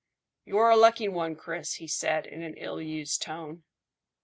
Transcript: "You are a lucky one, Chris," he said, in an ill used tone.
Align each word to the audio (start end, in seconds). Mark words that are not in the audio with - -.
"You 0.45 0.57
are 0.57 0.71
a 0.71 0.75
lucky 0.77 1.07
one, 1.07 1.35
Chris," 1.35 1.75
he 1.75 1.87
said, 1.87 2.25
in 2.25 2.41
an 2.41 2.55
ill 2.57 2.81
used 2.81 3.21
tone. 3.21 3.61